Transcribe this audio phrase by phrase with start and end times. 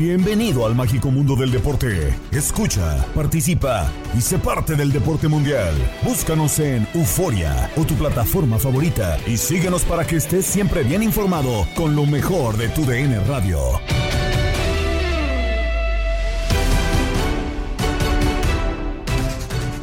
[0.00, 2.16] Bienvenido al mágico mundo del deporte.
[2.32, 5.74] Escucha, participa y sé parte del deporte mundial.
[6.02, 11.66] Búscanos en Euforia o tu plataforma favorita y síguenos para que estés siempre bien informado
[11.76, 13.58] con lo mejor de tu DN Radio.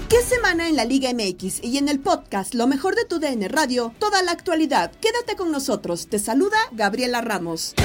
[0.10, 3.50] ¿Qué semana en la Liga MX y en el podcast Lo mejor de tu DN
[3.50, 3.94] Radio?
[4.00, 4.92] Toda la actualidad.
[5.00, 6.08] Quédate con nosotros.
[6.08, 7.76] Te saluda Gabriela Ramos.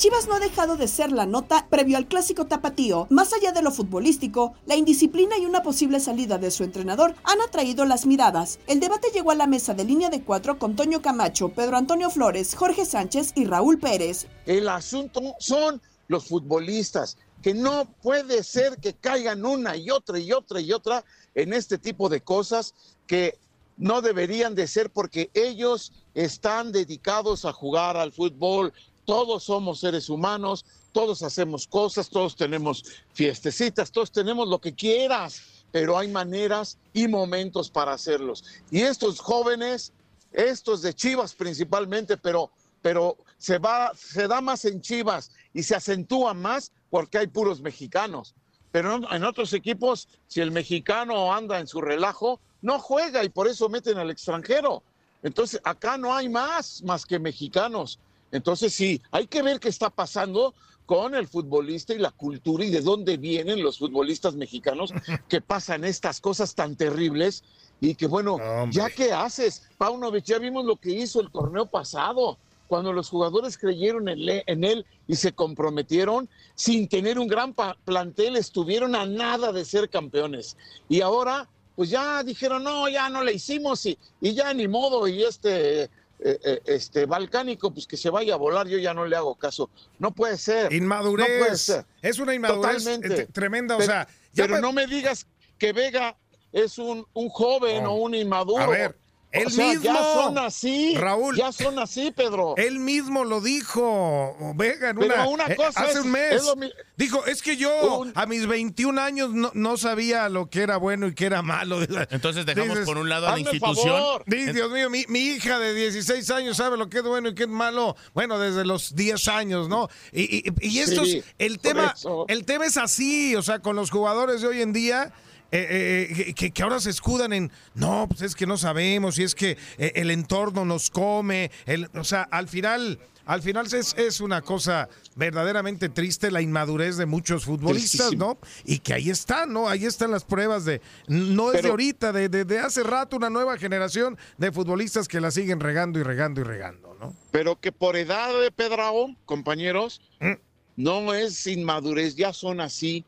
[0.00, 3.06] Chivas no ha dejado de ser la nota previo al clásico tapatío.
[3.10, 7.38] Más allá de lo futbolístico, la indisciplina y una posible salida de su entrenador han
[7.42, 8.60] atraído las miradas.
[8.66, 12.08] El debate llegó a la mesa de línea de cuatro con Toño Camacho, Pedro Antonio
[12.08, 14.26] Flores, Jorge Sánchez y Raúl Pérez.
[14.46, 20.32] El asunto son los futbolistas, que no puede ser que caigan una y otra y
[20.32, 22.74] otra y otra en este tipo de cosas
[23.06, 23.36] que
[23.76, 28.72] no deberían de ser porque ellos están dedicados a jugar al fútbol,
[29.10, 35.64] todos somos seres humanos, todos hacemos cosas, todos tenemos fiestecitas, todos tenemos lo que quieras,
[35.72, 38.44] pero hay maneras y momentos para hacerlos.
[38.70, 39.92] Y estos jóvenes,
[40.30, 45.74] estos de Chivas principalmente, pero, pero se, va, se da más en Chivas y se
[45.74, 48.36] acentúa más porque hay puros mexicanos.
[48.70, 53.48] Pero en otros equipos, si el mexicano anda en su relajo, no juega y por
[53.48, 54.84] eso meten al extranjero.
[55.24, 57.98] Entonces, acá no hay más, más que mexicanos.
[58.32, 60.54] Entonces sí, hay que ver qué está pasando
[60.86, 64.92] con el futbolista y la cultura y de dónde vienen los futbolistas mexicanos
[65.28, 67.44] que pasan estas cosas tan terribles
[67.80, 68.38] y que bueno,
[68.70, 72.38] ya qué haces, Paunovic, ya vimos lo que hizo el torneo pasado,
[72.70, 77.52] cuando los jugadores creyeron en, en él y se comprometieron sin tener un gran
[77.84, 80.56] plantel, estuvieron a nada de ser campeones.
[80.88, 85.08] Y ahora, pues ya dijeron, no, ya no le hicimos y, y ya ni modo,
[85.08, 85.90] y este
[86.22, 89.34] eh, eh, este balcánico, pues que se vaya a volar, yo ya no le hago
[89.36, 89.70] caso.
[89.98, 90.72] No puede ser.
[90.72, 91.28] Inmadurez.
[91.28, 91.84] No puede ser.
[92.02, 93.22] Es una inmadurez Totalmente.
[93.22, 93.76] eh, tremenda.
[93.78, 95.26] Pero, o sea, pero no me digas
[95.58, 96.16] que Vega
[96.52, 97.92] es un, un joven No.
[97.92, 98.62] o un inmaduro.
[98.62, 98.98] A ver,
[99.32, 99.84] él O sea, mismo.
[99.84, 100.94] Ya son así.
[100.96, 101.36] Raúl.
[101.36, 102.54] Ya son así, Pedro.
[102.56, 106.32] Él mismo lo dijo, Vega, en Pero una, una eh, cosa hace es- un mes.
[106.34, 110.28] es lo mi- Dijo, es que yo Un- a mis 21 años no, no sabía
[110.28, 111.78] lo que era bueno y que era malo.
[112.10, 114.22] Entonces dejamos Dices, por un lado a la institución.
[114.26, 117.44] Dios mío, mi, mi hija de 16 años sabe lo que es bueno y qué
[117.44, 117.96] es malo.
[118.14, 119.88] Bueno, desde los 10 años, ¿no?
[120.12, 121.94] Y, y, y esto Sí, es, el tema,
[122.28, 125.12] el tema es así, o sea, con los jugadores de hoy en día.
[125.52, 129.24] Eh, eh, que, que ahora se escudan en, no, pues es que no sabemos, y
[129.24, 133.94] es que eh, el entorno nos come, el, o sea, al final, al final es,
[133.98, 138.38] es una cosa verdaderamente triste la inmadurez de muchos futbolistas, Tristísimo.
[138.40, 138.48] ¿no?
[138.64, 139.68] Y que ahí están, ¿no?
[139.68, 143.30] Ahí están las pruebas de, no es de ahorita, de, de, de hace rato una
[143.30, 147.14] nueva generación de futbolistas que la siguen regando y regando y regando, ¿no?
[147.30, 150.34] Pero que por edad de Pedrao, compañeros, Mm.
[150.76, 153.04] no es inmadurez, ya son así.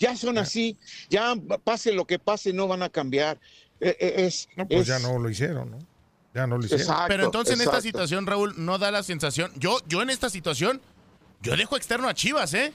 [0.00, 0.76] Ya son así.
[1.10, 3.38] Ya pase lo que pase, no van a cambiar.
[3.80, 5.78] Eh, eh, Es, No, pues es- ya no lo hicieron, ¿no?
[6.34, 6.82] Ya no lo hicieron.
[6.82, 9.52] Exacto, Pero entonces en esta situación, Raúl, no da la sensación.
[9.56, 10.80] Yo, yo en esta situación,
[11.42, 12.72] yo dejo externo a Chivas, ¿eh?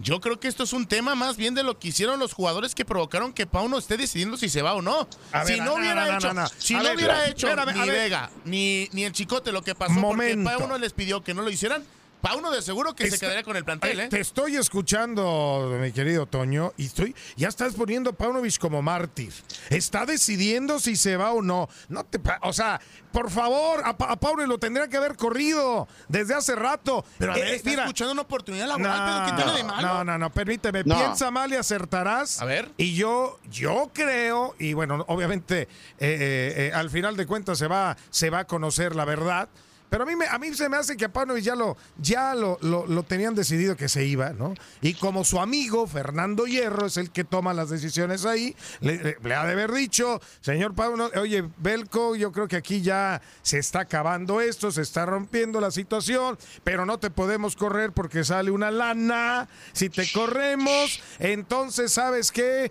[0.00, 2.74] Yo creo que esto es un tema más bien de lo que hicieron los jugadores
[2.74, 5.08] que provocaron que Pauno esté decidiendo si se va o no.
[5.32, 6.48] A ver, si no no, hubiera hecho, no, no.
[6.58, 7.90] si no ver, hubiera hecho espérame, a ni.
[7.90, 10.44] Vega ni, ni el Chicote lo que pasó Momento.
[10.44, 11.82] porque Pauno les pidió que no lo hicieran,
[12.20, 14.08] Pauno de seguro que se quedaría con el plantel, ¿eh?
[14.08, 19.32] Te estoy escuchando, mi querido Toño, y estoy, ya estás poniendo a Paunovic como mártir.
[19.70, 21.68] Está decidiendo si se va o no.
[21.88, 22.80] No te, o sea,
[23.12, 27.04] por favor, a, Pa- a Paunovic lo tendría que haber corrido desde hace rato.
[27.18, 29.86] Pero a ver, Eh, está mira, escuchando una oportunidad laboral, pero ¿qué tiene de malo?
[29.88, 30.82] No, no, no, permíteme.
[30.84, 30.96] No.
[30.96, 32.42] Piensa mal y acertarás.
[32.42, 32.70] A ver.
[32.76, 35.68] Y yo, yo creo, y bueno, obviamente eh,
[36.00, 39.48] eh, eh, al final de cuentas se va, se va a conocer la verdad.
[39.90, 42.34] Pero a mí, me, a mí se me hace que a Paunovic ya, lo, ya
[42.34, 44.54] lo, lo, lo tenían decidido que se iba, ¿no?
[44.82, 49.16] Y como su amigo Fernando Hierro es el que toma las decisiones ahí, le, le-
[49.22, 53.58] le ha de haber dicho, señor Pauno, oye, Belco, yo creo que aquí ya se
[53.58, 58.50] está acabando esto, se está rompiendo la situación, pero no te podemos correr porque sale
[58.50, 59.48] una lana.
[59.72, 62.70] Si te corremos, entonces, ¿sabes qué?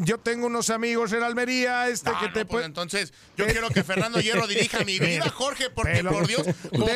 [0.00, 3.68] Yo tengo unos amigos en Almería, este No, que no, te pues entonces, yo quiero
[3.70, 6.47] que Fernando Hierro dirija mi vida, Jorge, porque Pero- por Dios,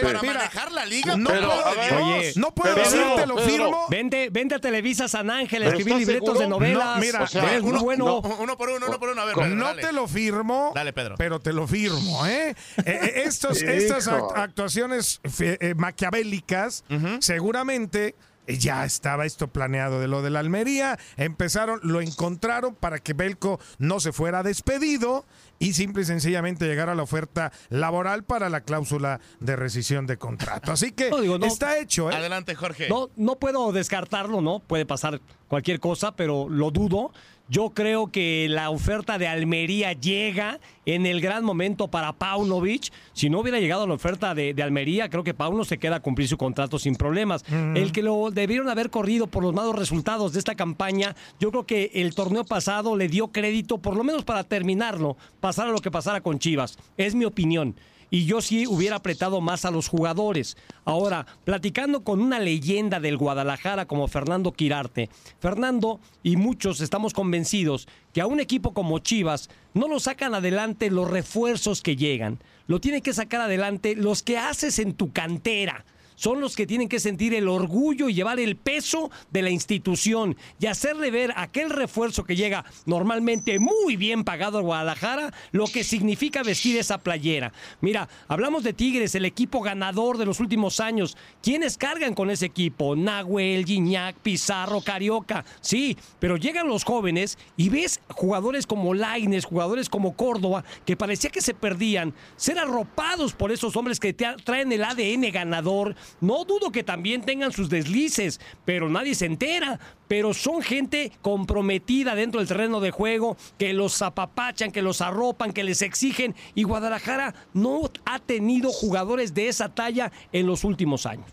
[0.02, 1.94] para mira, manejar la liga, No Pero, puedo, ver.
[1.94, 3.86] Oye, no puedo pero, decirte, lo firmo.
[3.90, 6.94] Vente, vente a Televisa San Ángel a ¿Pero escribir estás libretos de novelas.
[6.96, 8.04] No, mira, O sea, es muy uno, bueno.
[8.04, 9.22] no, uno por uno, uno por uno.
[9.22, 9.82] A ver, Pedro, no dale.
[9.82, 11.14] te lo firmo, Dale, Pedro.
[11.18, 12.50] pero te lo firmo, ¿eh?
[12.50, 12.54] Eh,
[12.86, 16.84] eh, estos- estas actuaciones eh, maquiavélicas,
[17.20, 18.14] seguramente
[18.46, 23.60] ya estaba esto planeado de lo de la Almería, empezaron, lo encontraron para que Belco
[23.78, 25.24] no se fuera despedido
[25.58, 30.72] y simple y sencillamente llegara la oferta laboral para la cláusula de rescisión de contrato.
[30.72, 31.46] Así que No, digo, no.
[31.46, 32.14] está hecho, ¿eh?
[32.14, 32.88] Adelante, Jorge.
[32.88, 34.60] No, no puedo descartarlo, ¿no?
[34.60, 37.12] Puede pasar cualquier cosa, pero lo dudo.
[37.52, 42.90] Yo creo que la oferta de Almería llega en el gran momento para Paunovic.
[43.12, 46.00] Si no hubiera llegado la oferta de, de Almería, creo que Pauno se queda a
[46.00, 47.44] cumplir su contrato sin problemas.
[47.74, 51.66] El que lo debieron haber corrido por los malos resultados de esta campaña, yo creo
[51.66, 55.90] que el torneo pasado le dio crédito, por lo menos para terminarlo, pasara lo que
[55.90, 56.78] pasara con Chivas.
[56.96, 57.76] Es mi opinión
[58.12, 60.58] y yo sí hubiera apretado más a los jugadores.
[60.84, 65.08] Ahora, platicando con una leyenda del Guadalajara como Fernando Quirarte,
[65.40, 70.90] Fernando y muchos estamos convencidos que a un equipo como Chivas no lo sacan adelante
[70.90, 75.86] los refuerzos que llegan, lo tienen que sacar adelante los que haces en tu cantera
[76.14, 80.36] son los que tienen que sentir el orgullo y llevar el peso de la institución
[80.60, 85.84] y hacerle ver aquel refuerzo que llega normalmente muy bien pagado a Guadalajara lo que
[85.84, 87.52] significa vestir esa playera.
[87.80, 91.16] Mira, hablamos de Tigres, el equipo ganador de los últimos años.
[91.42, 92.96] ¿Quiénes cargan con ese equipo?
[92.96, 95.44] Nahuel, Gignac, Pizarro, Carioca.
[95.60, 101.30] Sí, pero llegan los jóvenes y ves jugadores como Laines, jugadores como Córdoba, que parecía
[101.30, 105.94] que se perdían, ser arropados por esos hombres que traen el ADN ganador.
[106.20, 109.80] No dudo que también tengan sus deslices, pero nadie se entera.
[110.08, 115.52] Pero son gente comprometida dentro del terreno de juego, que los apapachan, que los arropan,
[115.52, 116.34] que les exigen.
[116.54, 121.26] Y Guadalajara no ha tenido jugadores de esa talla en los últimos años.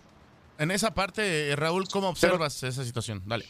[0.58, 3.22] En esa parte, eh, Raúl, ¿cómo observas esa situación?
[3.26, 3.46] Dale.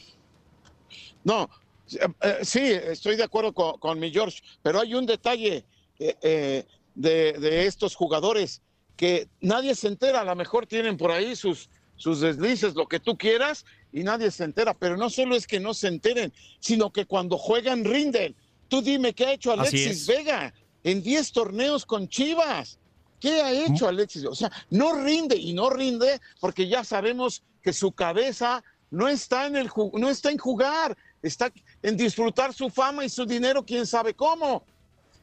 [1.24, 1.50] No,
[1.92, 5.66] eh, eh, sí, estoy de acuerdo con, con mi George, pero hay un detalle
[6.00, 6.66] eh, eh,
[6.96, 8.62] de, de estos jugadores
[9.00, 13.00] que nadie se entera, a lo mejor tienen por ahí sus, sus deslices, lo que
[13.00, 13.64] tú quieras,
[13.94, 17.38] y nadie se entera, pero no solo es que no se enteren, sino que cuando
[17.38, 18.36] juegan rinden.
[18.68, 20.06] Tú dime qué ha hecho Alexis.
[20.06, 20.54] Vega
[20.84, 22.78] en 10 torneos con Chivas.
[23.22, 24.26] ¿Qué ha hecho Alexis?
[24.26, 29.48] O sea, no rinde y no rinde porque ya sabemos que su cabeza no está
[29.48, 31.54] en el no está en jugar, está
[31.84, 34.66] en disfrutar su fama y su dinero, quién sabe cómo.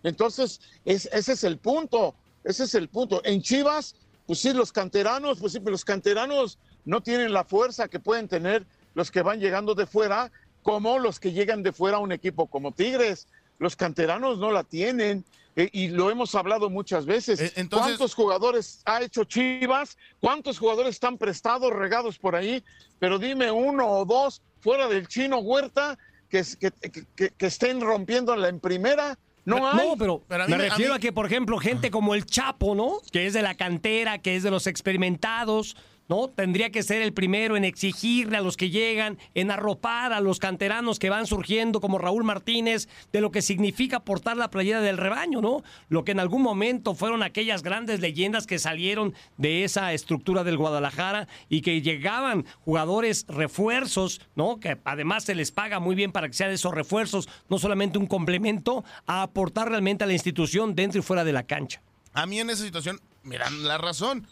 [0.02, 2.14] Entonces, es- ese es el punto,
[2.46, 3.20] ese es el punto.
[3.24, 3.94] En Chivas,
[4.26, 8.28] pues sí, los canteranos, pues sí, pero los canteranos no tienen la fuerza que pueden
[8.28, 10.30] tener los que van llegando de fuera,
[10.62, 13.28] como los que llegan de fuera a un equipo como Tigres.
[13.58, 15.24] Los canteranos no la tienen.
[15.58, 17.40] eh, y lo hemos hablado muchas veces.
[17.40, 19.96] Eh, entonces- ¿Cuántos jugadores ha hecho Chivas?
[20.20, 22.62] ¿Cuántos jugadores están prestados, regados por ahí?
[22.98, 25.96] Pero dime uno o dos fuera del chino Huerta
[26.28, 29.18] que, que- que- que estén rompiéndola en primera.
[29.46, 29.88] No hay.
[29.88, 31.90] No, pero, Pero a mí me me- a refiero a, mí- que, por ejemplo, gente
[31.90, 32.98] como el Chapo, ¿no?
[33.12, 35.76] Que es de la cantera, que es de los experimentados,
[36.08, 36.28] ¿no?
[36.28, 40.38] Tendría que ser el primero en exigirle a los que llegan, en arropar a los
[40.38, 44.96] canteranos que van surgiendo, como Raúl Martínez, de lo que significa portar la playera del
[44.96, 45.62] rebaño, ¿no?
[45.88, 50.56] Lo que en algún momento fueron aquellas grandes leyendas que salieron de esa estructura del
[50.56, 54.60] Guadalajara y que llegaban jugadores refuerzos, ¿no?
[54.60, 58.06] Que además se les paga muy bien para que sean esos refuerzos, no solamente un
[58.06, 61.82] complemento, a aportar realmente a la institución dentro y fuera de la cancha.
[62.12, 64.26] A mí en esa situación me dan la razón.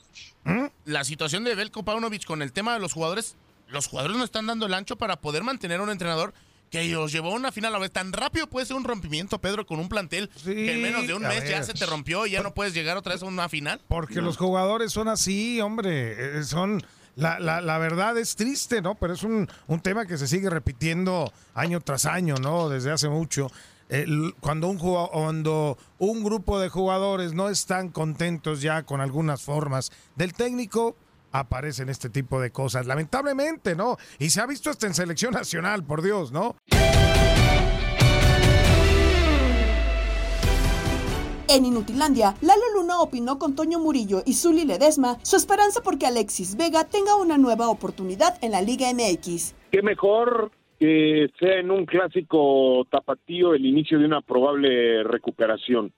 [0.85, 3.37] La situación de Belko Paunovic con el tema de los jugadores
[3.69, 6.35] los jugadores no están dando el ancho para poder mantener a un entrenador
[6.71, 9.65] que los llevó a una final a ver tan rápido puede ser un rompimiento Pedro
[9.65, 12.43] con un plantel que en menos de un mes ya se te rompió y ya
[12.43, 16.39] no puedes llegar otra vez a una final Porque los jugadores son así, hombre.
[16.39, 16.85] eh, Son.
[17.17, 18.97] La, la, la verdad es triste, ¿no?
[18.97, 22.69] Pero es un, un tema que se sigue repitiendo año tras año, ¿no?
[22.69, 23.51] Desde hace mucho.
[23.89, 29.91] El- cuando, un cuando un grupo de jugadores no están contentos ya con algunas formas
[30.17, 30.97] del técnico,
[31.33, 32.87] aparecen este tipo de cosas.
[32.87, 33.97] Lamentablemente, ¿no?
[34.19, 36.57] Y se ha visto hasta en selección nacional, por Dios, ¿no?
[41.47, 46.57] En Inutilandia, Lalo Luna opinó con Toño Murillo y Zuli Ledesma su esperanza porque Alexis
[46.57, 49.55] Vega tenga una nueva oportunidad en la Liga MX.
[49.71, 50.51] Qué mejor
[50.85, 55.95] que sea en un clásico tapatío el inicio de una probable recuperación.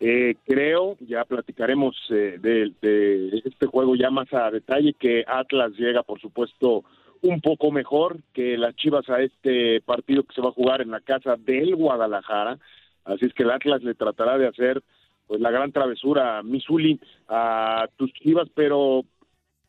[0.00, 5.70] Eh, creo, ya platicaremos eh, de, de este juego ya más a detalle, que Atlas
[5.78, 6.82] llega, por supuesto,
[7.22, 10.90] un poco mejor que las Chivas a este partido que se va a jugar en
[10.90, 12.58] la casa del Guadalajara.
[13.04, 14.82] Así es que el Atlas le tratará de hacer
[15.28, 16.98] pues la gran travesura, Misuli,
[17.28, 19.04] a tus Chivas, pero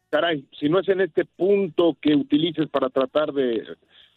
[0.09, 3.63] caray, si no es en este punto que utilices para tratar de,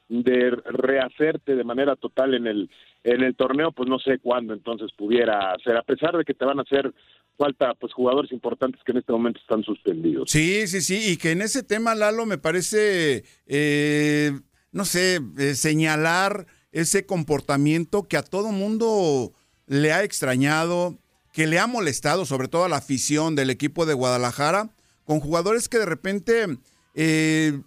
[0.08, 2.70] de rehacerte de manera total en el
[3.04, 6.44] en el torneo, pues no sé cuándo entonces pudiera ser, a pesar de que te
[6.44, 6.92] van a hacer
[7.36, 10.30] falta pues jugadores importantes que en este momento están suspendidos.
[10.30, 14.32] Sí, sí, sí, y que en ese tema, Lalo, me parece, eh,
[14.72, 19.32] no sé, eh, señalar ese comportamiento que a todo mundo
[19.66, 20.98] le ha extrañado,
[21.32, 24.70] que le ha molestado, sobre todo a la afición del equipo de Guadalajara,
[25.04, 26.46] con jugadores que de repente,
[26.94, 27.60] eh,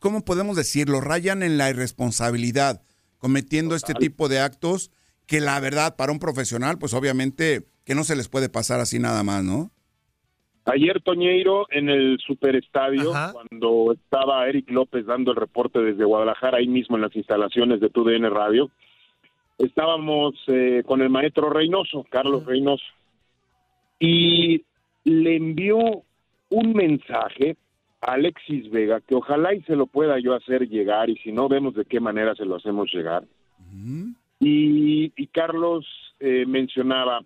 [0.00, 1.00] ¿cómo podemos decirlo?
[1.00, 2.82] Rayan en la irresponsabilidad,
[3.18, 4.90] cometiendo este tipo de actos
[5.26, 8.98] que la verdad, para un profesional, pues obviamente que no se les puede pasar así
[8.98, 9.70] nada más, ¿no?
[10.64, 16.68] Ayer Toñeiro en el Superestadio, cuando estaba Eric López dando el reporte desde Guadalajara, ahí
[16.68, 18.70] mismo en las instalaciones de TUDN Radio,
[19.56, 22.84] estábamos eh, con el maestro Reynoso, Carlos Reynoso,
[23.98, 24.62] y
[25.04, 25.78] le envió
[26.50, 27.56] un mensaje
[28.00, 31.74] Alexis Vega, que ojalá y se lo pueda yo hacer llegar, y si no vemos
[31.74, 33.24] de qué manera se lo hacemos llegar.
[34.40, 35.84] Y, y Carlos
[36.20, 37.22] eh, mencionaba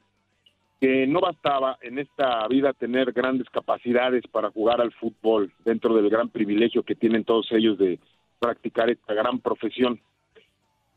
[0.80, 6.10] que no bastaba en esta vida tener grandes capacidades para jugar al fútbol dentro del
[6.10, 8.00] gran privilegio que tienen todos ellos de
[8.40, 10.00] practicar esta gran profesión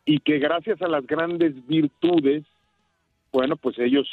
[0.05, 2.43] y que gracias a las grandes virtudes,
[3.31, 4.07] bueno, pues ellos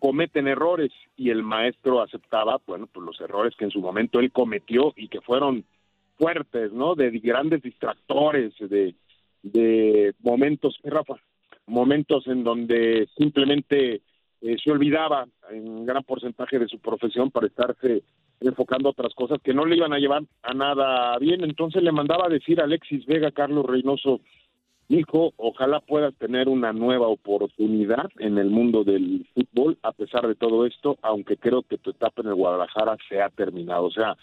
[0.00, 4.32] cometen errores y el maestro aceptaba, bueno, pues los errores que en su momento él
[4.32, 5.64] cometió y que fueron
[6.18, 6.96] fuertes, ¿no?
[6.96, 8.94] De grandes distractores, de,
[9.42, 11.14] de momentos, Rafa,
[11.66, 14.02] momentos en donde simplemente
[14.42, 18.02] eh, se olvidaba en gran porcentaje de su profesión para estarse
[18.40, 21.44] enfocando a otras cosas que no le iban a llevar a nada bien.
[21.44, 24.20] Entonces le mandaba a decir a Alexis Vega, Carlos Reynoso,
[24.90, 30.34] hijo, ojalá puedas tener una nueva oportunidad en el mundo del fútbol a pesar de
[30.34, 33.84] todo esto, aunque creo que tu etapa en el Guadalajara se ha terminado.
[33.84, 34.16] O sea,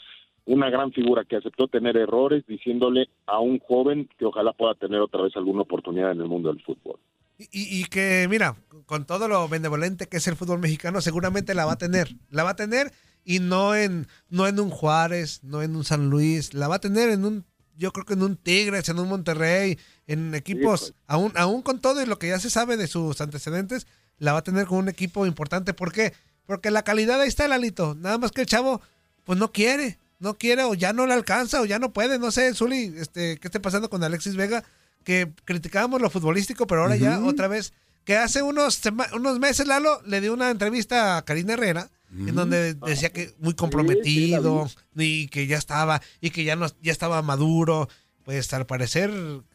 [0.45, 5.00] una gran figura que aceptó tener errores diciéndole a un joven que ojalá pueda tener
[5.00, 7.00] otra vez alguna oportunidad en el mundo del fútbol.
[7.38, 8.55] Y, y que, mira,
[8.86, 12.07] con todo lo benevolente que es el fútbol mexicano, seguramente la va a tener.
[12.29, 12.91] La va a tener
[13.24, 16.79] y no en, no en un Juárez, no en un San Luis, la va a
[16.79, 17.45] tener en un,
[17.77, 22.01] yo creo que en un Tigres, en un Monterrey, en equipos, aún, aún con todo
[22.01, 24.89] y lo que ya se sabe de sus antecedentes, la va a tener con un
[24.89, 25.74] equipo importante.
[25.74, 26.13] ¿Por qué?
[26.46, 27.96] Porque la calidad ahí está, Lalito.
[27.96, 28.81] Nada más que el chavo,
[29.25, 32.17] pues no quiere, no quiere o ya no le alcanza o ya no puede.
[32.17, 34.63] No sé, Zuli, este, ¿qué está pasando con Alexis Vega?
[35.03, 38.81] Que criticábamos lo futbolístico, pero ahora ya otra vez, que hace unos,
[39.13, 43.53] unos meses, Lalo, le dio una entrevista a Karina Herrera, en donde decía que muy
[43.53, 47.89] comprometido y que ya estaba y que ya no ya estaba maduro.
[48.23, 49.09] Pues al parecer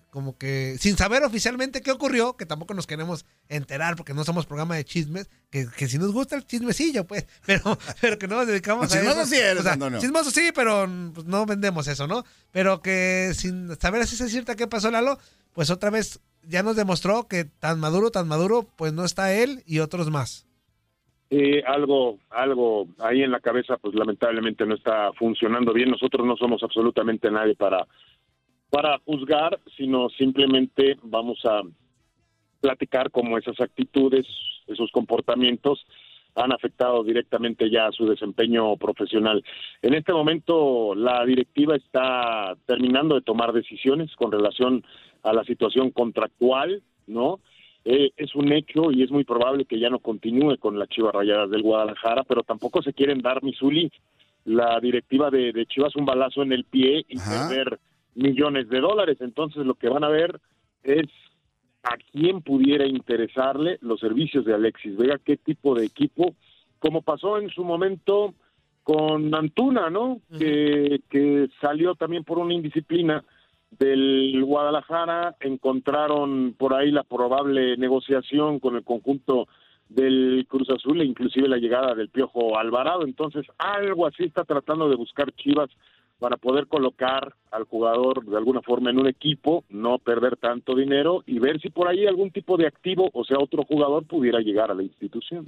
[0.09, 4.45] como que sin saber oficialmente qué ocurrió que tampoco nos queremos enterar porque no somos
[4.47, 8.37] programa de chismes que, que si nos gusta el chismecillo pues pero pero que no
[8.37, 9.31] nos dedicamos No, a chismoso eso.
[9.31, 10.01] sí eres, O sea, Antonio.
[10.01, 14.55] chismoso sí pero pues, no vendemos eso no pero que sin saber si es cierta
[14.55, 15.19] qué pasó Lalo
[15.55, 19.63] pues otra vez ya nos demostró que tan maduro tan maduro pues no está él
[19.67, 20.47] y otros más
[21.35, 25.91] Eh, algo, algo ahí en la cabeza, pues lamentablemente no está funcionando bien.
[25.91, 27.87] Nosotros no somos absolutamente nadie para,
[28.69, 31.63] para juzgar, sino simplemente vamos a
[32.61, 34.27] platicar cómo esas actitudes,
[34.67, 35.87] esos comportamientos
[36.35, 39.43] han afectado directamente ya a su desempeño profesional.
[39.81, 44.85] En este momento la directiva está terminando de tomar decisiones con relación
[45.23, 47.41] a la situación contractual, ¿no?
[47.85, 51.15] Eh, es un hecho y es muy probable que ya no continúe con las Chivas
[51.15, 53.91] Rayadas del Guadalajara, pero tampoco se quieren dar, Misuli,
[54.45, 57.81] la directiva de, de Chivas un balazo en el pie y perder
[58.15, 59.19] millones de dólares.
[59.21, 60.41] Entonces lo que van a ver
[60.85, 61.09] es
[61.83, 66.35] a quién pudiera interesarle los servicios de Alexis Vega, qué tipo de equipo,
[66.79, 68.35] como pasó en su momento
[68.85, 70.21] con Antuna, ¿no?
[70.39, 73.25] que, que salió también por una indisciplina
[73.79, 79.49] del Guadalajara, encontraron por ahí la probable negociación con el conjunto
[79.89, 83.05] del Cruz Azul e inclusive la llegada del Piojo Alvarado.
[83.05, 85.71] Entonces, algo así está tratando de buscar Chivas
[86.19, 91.25] para poder colocar al jugador de alguna forma en un equipo, no perder tanto dinero
[91.27, 94.71] y ver si por ahí algún tipo de activo, o sea, otro jugador pudiera llegar
[94.71, 95.47] a la institución.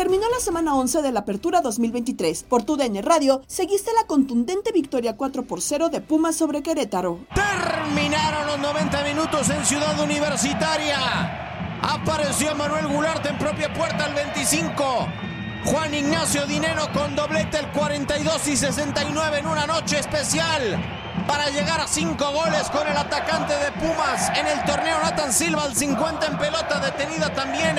[0.00, 2.44] Terminó la semana 11 de la Apertura 2023.
[2.44, 7.18] Por tu Radio, seguiste la contundente victoria 4 por 0 de Pumas sobre Querétaro.
[7.34, 10.96] Terminaron los 90 minutos en Ciudad Universitaria.
[11.82, 14.84] Apareció Manuel Gularte en propia puerta al 25.
[15.66, 21.80] Juan Ignacio Dinero con doblete el 42 y 69 en una noche especial para llegar
[21.80, 26.26] a cinco goles con el atacante de Pumas en el torneo Nathan Silva al 50
[26.26, 27.76] en pelota detenida también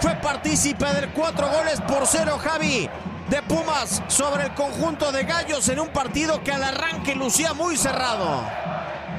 [0.00, 2.88] fue partícipe del cuatro goles por cero Javi
[3.28, 7.76] de Pumas sobre el conjunto de Gallos en un partido que al arranque lucía muy
[7.76, 8.42] cerrado.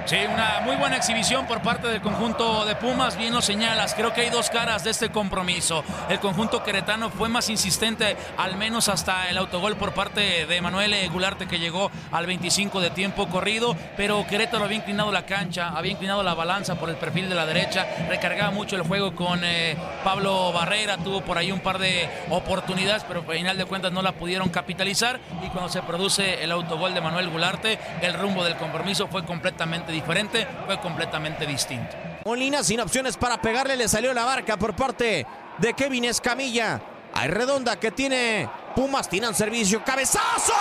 [0.05, 4.11] Sí, una muy buena exhibición por parte del conjunto de Pumas, bien lo señalas, creo
[4.13, 5.83] que hay dos caras de este compromiso.
[6.09, 10.93] El conjunto queretano fue más insistente, al menos hasta el autogol por parte de Manuel
[11.09, 15.91] Gularte que llegó al 25 de tiempo corrido, pero Querétaro había inclinado la cancha, había
[15.91, 19.77] inclinado la balanza por el perfil de la derecha, recargaba mucho el juego con eh,
[20.03, 24.01] Pablo Barrera, tuvo por ahí un par de oportunidades, pero al final de cuentas no
[24.01, 28.55] la pudieron capitalizar y cuando se produce el autogol de Manuel Gularte, el rumbo del
[28.55, 31.95] compromiso fue completamente diferente, fue completamente distinto.
[32.25, 35.25] Molina sin opciones para pegarle, le salió la barca por parte
[35.57, 36.81] de Kevin Escamilla.
[37.13, 40.53] Hay redonda que tiene Pumas, tienen servicio, cabezazo.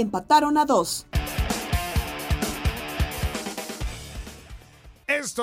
[0.00, 1.06] Empataron a dos.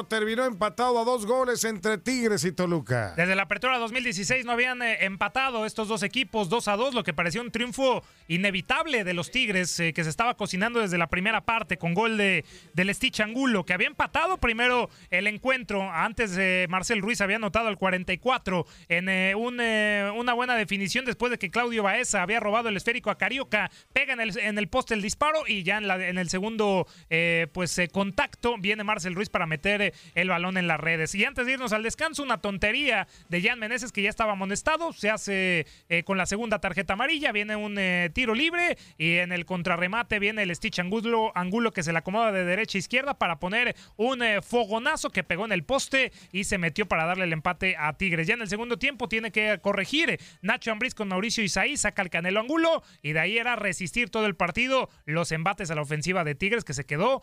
[0.04, 3.14] Terminó empatado a dos goles entre Tigres y Toluca.
[3.16, 7.04] Desde la apertura 2016 no habían eh, empatado estos dos equipos 2 a 2, lo
[7.04, 11.08] que parecía un triunfo inevitable de los Tigres, eh, que se estaba cocinando desde la
[11.08, 15.90] primera parte con gol de, del Stitch Angulo, que había empatado primero el encuentro.
[15.90, 21.06] Antes de Marcel Ruiz había anotado el 44 en eh, un, eh, una buena definición
[21.06, 24.58] después de que Claudio Baeza había robado el esférico a Carioca, pega en el, en
[24.58, 28.84] el poste el disparo y ya en, en el segundo eh, pues eh, contacto viene
[28.84, 29.85] Marcel Ruiz para meter
[30.16, 31.14] el balón en las redes.
[31.16, 34.94] Y antes de irnos al descanso, una tontería de Jan Meneses que ya estaba amonestado,
[34.94, 39.32] se hace eh, con la segunda tarjeta amarilla, viene un eh, tiro libre y en
[39.32, 43.18] el contrarremate viene el Stitch Angulo, Angulo que se le acomoda de derecha a izquierda
[43.18, 47.26] para poner un eh, fogonazo que pegó en el poste y se metió para darle
[47.26, 48.28] el empate a Tigres.
[48.28, 52.10] Ya en el segundo tiempo tiene que corregir Nacho Ambriz con Mauricio Isaí, saca el
[52.10, 56.24] Canelo Angulo y de ahí era resistir todo el partido los embates a la ofensiva
[56.24, 57.22] de Tigres que se quedó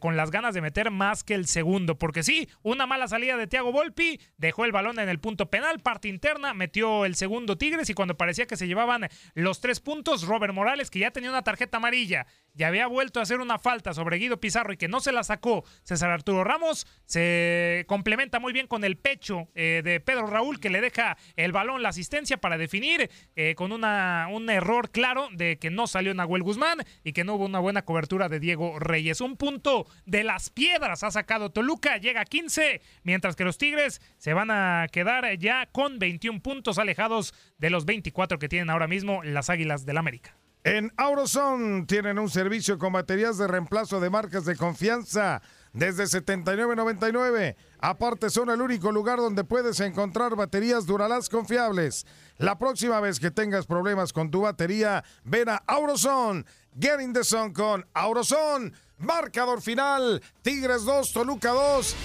[0.00, 1.97] con las ganas de meter más que el segundo.
[1.98, 5.80] Porque sí, una mala salida de Thiago Volpi, dejó el balón en el punto penal,
[5.80, 10.26] parte interna, metió el segundo Tigres y cuando parecía que se llevaban los tres puntos,
[10.26, 13.94] Robert Morales, que ya tenía una tarjeta amarilla, ya había vuelto a hacer una falta
[13.94, 18.52] sobre Guido Pizarro y que no se la sacó César Arturo Ramos, se complementa muy
[18.52, 22.38] bien con el pecho eh, de Pedro Raúl que le deja el balón, la asistencia
[22.38, 27.12] para definir eh, con una, un error claro de que no salió Nahuel Guzmán y
[27.12, 29.20] que no hubo una buena cobertura de Diego Reyes.
[29.20, 34.00] Un punto de las piedras ha sacado Toluca, llega a 15, mientras que los Tigres
[34.18, 38.86] se van a quedar ya con 21 puntos alejados de los 24 que tienen ahora
[38.86, 40.36] mismo las Águilas del América.
[40.64, 45.40] En Auroson tienen un servicio con baterías de reemplazo de marcas de confianza
[45.72, 47.56] desde 79.99.
[47.78, 52.06] Aparte son el único lugar donde puedes encontrar baterías Duralast confiables.
[52.36, 56.44] La próxima vez que tengas problemas con tu batería, ven a Auroson.
[56.78, 58.74] Get in the zone con Auroson.
[58.98, 61.96] Marcador final, Tigres 2, Toluca 2.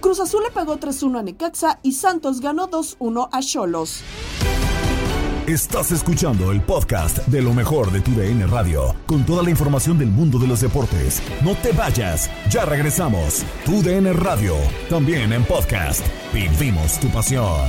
[0.00, 4.02] Cruz Azul le pegó 3-1 a Necaxa y Santos ganó 2-1 a Cholos.
[5.46, 9.96] Estás escuchando el podcast de lo mejor de tu DN Radio, con toda la información
[9.96, 11.22] del mundo de los deportes.
[11.44, 13.44] No te vayas, ya regresamos.
[13.64, 14.56] Tu DN Radio,
[14.90, 16.04] también en podcast.
[16.32, 17.68] Vivimos tu pasión.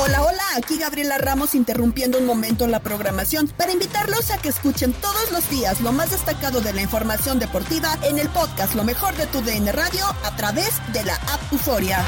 [0.00, 4.92] Hola, hola, aquí Gabriela Ramos interrumpiendo un momento la programación para invitarlos a que escuchen
[4.92, 9.16] todos los días lo más destacado de la información deportiva en el podcast Lo mejor
[9.16, 12.04] de tu DN Radio a través de la app Euforia.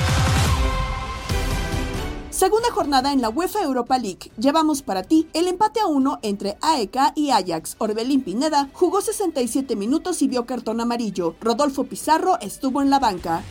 [2.31, 4.31] Segunda jornada en la UEFA Europa League.
[4.39, 7.75] Llevamos para ti el empate a uno entre AEK y Ajax.
[7.79, 11.35] Orbelín Pineda jugó 67 minutos y vio cartón amarillo.
[11.41, 13.43] Rodolfo Pizarro estuvo en la banca.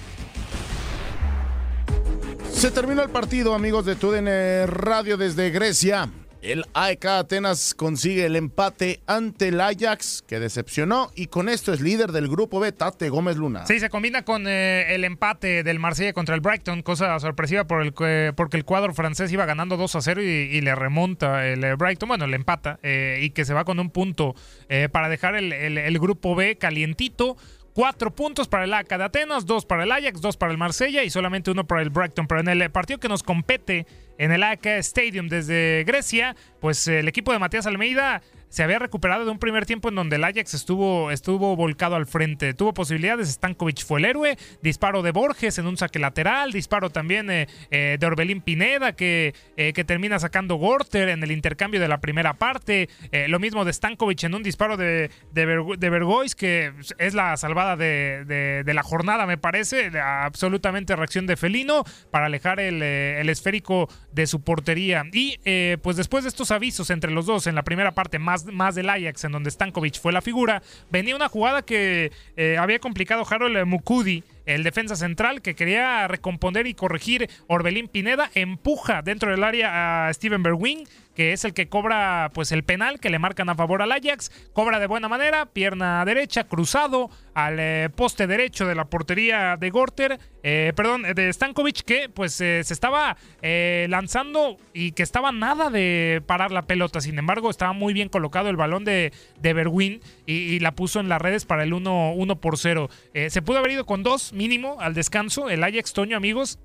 [2.59, 6.09] Se terminó el partido, amigos de TUDN Radio desde Grecia.
[6.41, 11.79] El AEK Atenas consigue el empate ante el Ajax, que decepcionó, y con esto es
[11.81, 13.65] líder del grupo B, Tate Gómez Luna.
[13.65, 17.81] Sí, se combina con eh, el empate del Marsella contra el Brighton, cosa sorpresiva por
[17.81, 21.61] el, que- porque el cuadro francés iba ganando 2 a 0 y, le remonta el
[21.63, 24.33] eh, Brighton, bueno, le empata, eh, y que se va con un punto
[24.69, 27.37] eh, para dejar el grupo B calientito.
[27.79, 31.01] Cuatro puntos para el AK de Atenas, dos para el Ajax, dos para el Marsella
[31.05, 32.27] y solamente uno para el Brighton.
[32.27, 33.87] Pero en el eh, partido que nos compete
[34.17, 39.25] en el AK Stadium desde Grecia, pues el equipo de Matías Almeida se había recuperado
[39.25, 42.53] de un primer tiempo en donde el Ajax estuvo, estuvo volcado al frente.
[42.53, 47.29] Tuvo posibilidades, Stankovic fue el héroe, disparo de Borges en un saque lateral, disparo también
[47.29, 51.87] eh, eh, de Orbelín Pineda que, eh, que termina sacando Gorter en el intercambio de
[51.87, 52.89] la primera parte.
[53.27, 58.73] Lo mismo de Stankovic en un disparo de, de, que es la salvada de, de-
[58.73, 64.41] la jornada me parece, absolutamente reacción de Felino para alejar el, el esférico de su
[64.41, 65.03] portería.
[65.11, 65.37] Y
[65.81, 68.89] pues después de estos avisos entre los dos en la primera parte, más, más del
[68.89, 73.65] Ajax, en donde Stankovic fue la figura, venía una jugada que eh, había complicado Harold
[73.65, 74.23] Mukudi.
[74.45, 80.13] El defensa central que quería recomponer y corregir Orbelín Pineda empuja dentro del área a
[80.13, 80.87] Steven Berwin,
[81.19, 84.31] que es el que cobra pues el penal que le marcan a favor al Ajax.
[84.53, 89.69] Cobra de buena manera, pierna derecha, cruzado al eh, poste derecho de la portería de
[89.69, 95.69] Gorter, eh, perdón, de Stankovic, que pues eh, se estaba lanzando y que estaba nada
[95.69, 97.01] de parar la pelota.
[97.01, 101.09] Sin embargo, estaba muy bien colocado el balón de, de Berwin y, la puso en
[101.09, 102.89] las redes para el 1, 1 por 0.
[103.13, 105.49] Eh, se pudo haber ido con dos mínimo al descanso.
[105.49, 106.59] El Ajax Toño, amigos,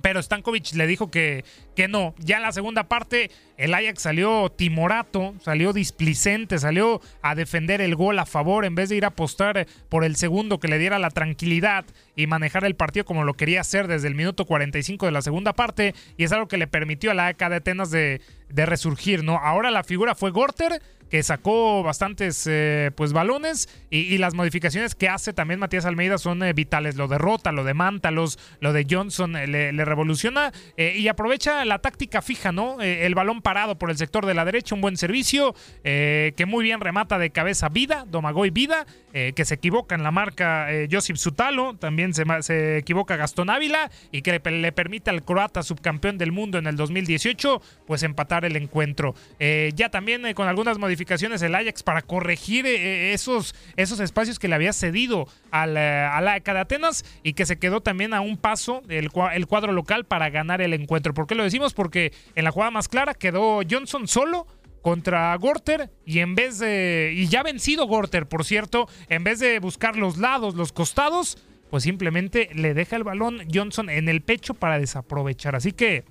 [0.00, 2.14] pero Stankovic le dijo que, que no.
[2.18, 7.96] Ya en la segunda parte, el Ajax salió timorato, salió displicente, salió a defender el
[7.96, 10.98] gol a favor en vez de ir a apostar por el segundo que le diera
[10.98, 11.84] la tranquilidad
[12.14, 15.52] y manejar el partido como lo quería hacer desde el minuto 45 de la segunda
[15.52, 15.94] parte.
[16.16, 19.38] Y es algo que le permitió a la AK de Atenas de, de resurgir, ¿no?
[19.38, 25.08] Ahora la figura fue Gorter que sacó bastantes eh, pues balones y, las modificaciones que
[25.08, 26.96] hace también Matías Almeida son eh, vitales.
[26.96, 32.20] Lo derrota, lo de Mántalos, lo de Johnson eh, le, revoluciona y aprovecha la táctica
[32.20, 32.80] fija, ¿no?
[32.82, 36.80] El balón parado por el sector de la derecha, un buen servicio que muy bien
[36.80, 42.12] remata de cabeza Vida, Domagoy Vida, que se equivoca en la marca Josip Sutalo, también
[42.12, 46.66] se, equivoca Gastón Ávila y que le, le permite al croata subcampeón del mundo en
[46.66, 49.14] el 2018 pues empatar el encuentro.
[49.38, 54.54] Ya también con algunas modificaciones el Ajax para corregir eh, esos, esos espacios que le
[54.54, 58.36] había cedido al, eh, al AEK de Atenas y que se quedó también a un
[58.36, 61.14] paso el, el cuadro local para ganar el encuentro.
[61.14, 61.74] ¿Por qué lo decimos?
[61.74, 64.46] Porque en la jugada más clara quedó Johnson solo
[64.82, 69.58] contra Gorter y en vez de y ya vencido Gorter, por cierto, en vez de
[69.58, 71.38] buscar los lados, los costados,
[71.70, 75.56] pues simplemente le deja el balón Johnson en el pecho para desaprovechar.
[75.56, 76.04] Así que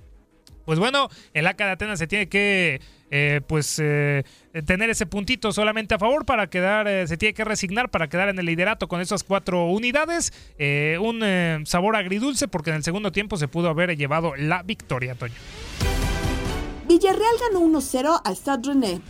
[0.68, 4.24] pues bueno, el AK de Atenas se tiene que eh, pues eh,
[4.66, 8.28] tener ese puntito solamente a favor para quedar, eh, se tiene que resignar para quedar
[8.28, 10.32] en el liderato con esas cuatro unidades.
[10.58, 14.62] Eh, un eh, sabor agridulce porque en el segundo tiempo se pudo haber llevado la
[14.62, 15.34] victoria, Toño.
[16.88, 19.00] Villarreal ganó 1-0 al Stade.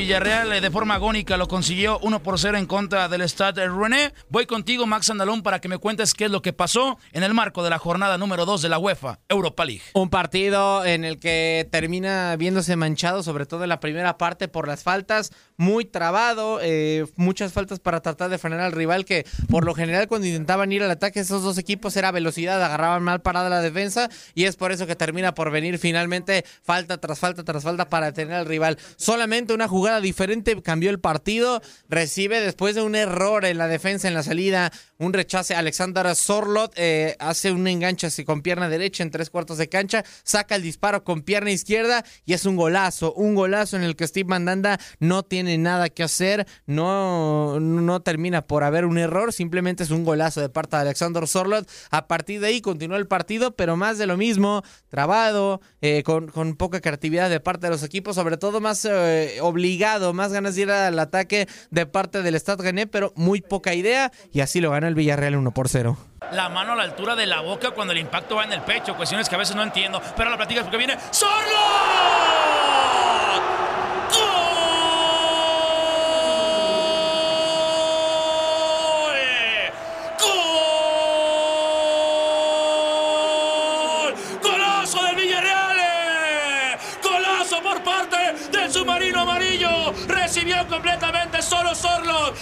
[0.00, 4.14] Villarreal eh, de forma agónica lo consiguió 1 por 0 en contra del Stade René.
[4.30, 7.34] Voy contigo, Max Andalón, para que me cuentes qué es lo que pasó en el
[7.34, 9.82] marco de la jornada número 2 de la UEFA Europa League.
[9.92, 14.66] Un partido en el que termina viéndose manchado, sobre todo en la primera parte, por
[14.66, 15.32] las faltas.
[15.60, 20.08] Muy trabado, eh, muchas faltas para tratar de frenar al rival que por lo general
[20.08, 24.08] cuando intentaban ir al ataque esos dos equipos era velocidad, agarraban mal parada la defensa
[24.34, 28.06] y es por eso que termina por venir finalmente falta tras falta tras falta para
[28.06, 28.78] detener al rival.
[28.96, 34.08] Solamente una jugada diferente cambió el partido, recibe después de un error en la defensa
[34.08, 39.02] en la salida, un rechace Alexander Sorlot, eh, hace un enganche así con pierna derecha
[39.02, 43.12] en tres cuartos de cancha, saca el disparo con pierna izquierda y es un golazo,
[43.12, 48.42] un golazo en el que Steve Mandanda no tiene nada que hacer, no, no termina
[48.42, 51.68] por haber un error, simplemente es un golazo de parte de Alexander Sorlot.
[51.90, 56.28] A partir de ahí continúa el partido, pero más de lo mismo, trabado, eh, con,
[56.28, 60.54] con, poca creatividad de parte de los equipos, sobre todo más eh, obligado, más ganas
[60.54, 64.60] de ir al ataque de parte del Stade Gané, pero muy poca idea y así
[64.60, 65.96] lo gana el Villarreal 1 por 0
[66.32, 68.96] la mano a la altura de la boca cuando el impacto va en el pecho.
[68.96, 70.00] Cuestiones que a veces no entiendo.
[70.16, 71.99] Pero la platica porque viene ¡Solo!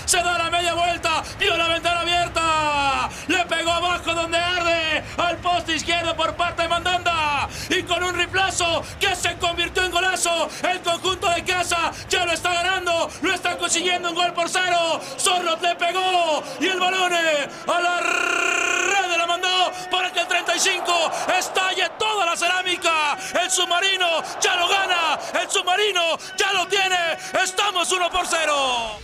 [0.05, 1.23] Se da la media vuelta.
[1.39, 3.09] Dio la ventana abierta.
[3.27, 5.05] Le pegó abajo donde arde.
[5.17, 7.49] Al poste izquierdo por parte de Mandanda.
[7.71, 10.49] Y con un reemplazo que se convirtió en golazo.
[10.63, 13.11] El conjunto de casa ya lo está ganando.
[13.23, 15.01] Lo está consiguiendo un gol por cero.
[15.17, 16.43] Sorlo le pegó.
[16.61, 22.27] Y el balón eh, a la red la mandó para que el 35 estalle toda
[22.27, 23.17] la cerámica.
[23.41, 25.19] El submarino ya lo gana.
[25.41, 27.19] El submarino ya lo tiene.
[27.43, 29.01] Estamos 1 por 0.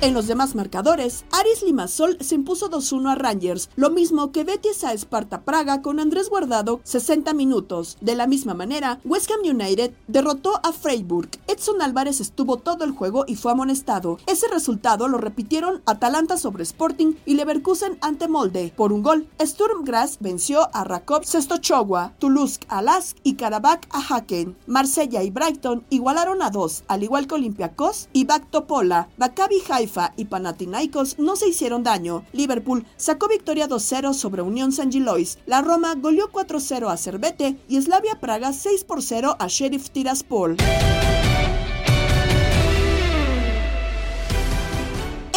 [0.00, 4.84] En los demás marcadores, Aris Limassol se impuso 2-1 a Rangers, lo mismo que Betis
[4.84, 7.98] a Esparta Praga con Andrés Guardado 60 minutos.
[8.00, 11.30] De la misma manera, West Ham United derrotó a Freiburg.
[11.48, 14.18] Edson Álvarez estuvo todo el juego y fue amonestado.
[14.28, 18.72] Ese resultado lo repitieron Atalanta sobre Sporting y Leverkusen ante Molde.
[18.76, 24.14] Por un gol, Sturm Graz venció a Rakov Sestochowa, Toulouse a Lask y Karabakh a
[24.14, 24.56] Haken.
[24.68, 29.08] Marsella y Brighton igualaron a dos, al igual que Olympiacos y Baktopola.
[29.16, 32.24] Maccabi Haifa y Panathinaikos no se hicieron daño.
[32.32, 35.38] Liverpool sacó victoria 2-0 sobre Unión San Gilois.
[35.46, 40.56] La Roma goleó 4-0 a Cervete y Slavia Praga 6-0 a Sheriff Tiraspol.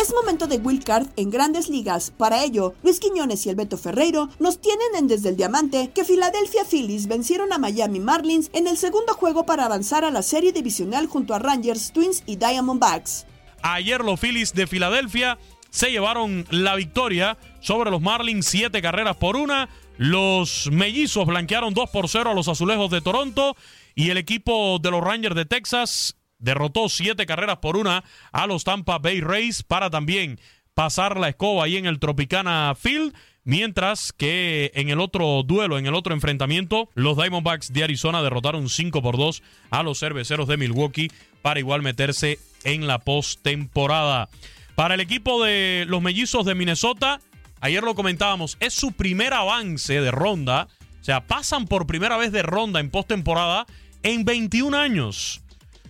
[0.02, 2.12] Es momento de wildcard en grandes ligas.
[2.18, 6.04] Para ello, Luis Quiñones y el Beto Ferreiro nos tienen en Desde el Diamante que
[6.04, 10.52] Philadelphia Phillies vencieron a Miami Marlins en el segundo juego para avanzar a la serie
[10.52, 13.26] divisional junto a Rangers, Twins y Diamondbacks.
[13.64, 15.38] Ayer los Phillies de Filadelfia
[15.70, 19.70] se llevaron la victoria sobre los Marlins, siete carreras por una.
[19.98, 23.56] Los mellizos blanquearon 2 por 0 a los azulejos de Toronto.
[23.96, 28.64] Y el equipo de los Rangers de Texas derrotó siete carreras por una a los
[28.64, 30.40] Tampa Bay Rays para también
[30.74, 33.14] pasar la escoba ahí en el Tropicana Field.
[33.44, 38.70] Mientras que en el otro duelo, en el otro enfrentamiento, los Diamondbacks de Arizona derrotaron
[38.70, 44.30] 5 por 2 a los cerveceros de Milwaukee para igual meterse en la postemporada.
[44.76, 47.20] Para el equipo de los mellizos de Minnesota,
[47.62, 50.68] ayer lo comentábamos, es su primer avance de ronda.
[51.02, 53.66] O sea, pasan por primera vez de ronda en postemporada
[54.04, 55.42] en 21 años.